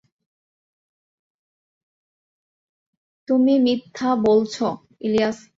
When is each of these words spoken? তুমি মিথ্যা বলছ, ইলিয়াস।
তুমি 3.27 3.53
মিথ্যা 3.59 4.09
বলছ, 4.23 4.55
ইলিয়াস। 5.01 5.37